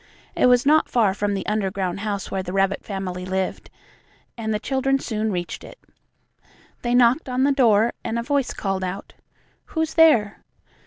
It 0.35 0.47
was 0.47 0.65
not 0.65 0.89
far 0.89 1.13
from 1.13 1.35
the 1.35 1.45
underground 1.45 1.99
house 1.99 2.31
where 2.31 2.41
the 2.41 2.51
rabbit 2.53 2.83
family 2.83 3.23
lived, 3.23 3.69
and 4.35 4.51
the 4.51 4.57
children 4.59 4.97
soon 4.97 5.31
reached 5.31 5.63
it. 5.63 5.77
They 6.81 6.95
knocked 6.95 7.29
on 7.29 7.43
the 7.43 7.51
door, 7.51 7.93
and 8.03 8.17
a 8.17 8.23
voice 8.23 8.51
called 8.51 8.83
out: 8.83 9.13
"Who's 9.75 9.93
there?" 9.93 10.43